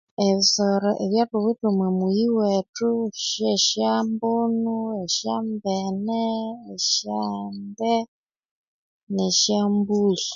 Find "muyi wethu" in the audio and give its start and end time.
1.97-2.89